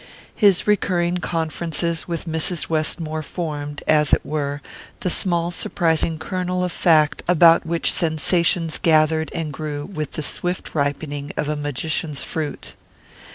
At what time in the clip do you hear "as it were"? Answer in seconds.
3.85-4.63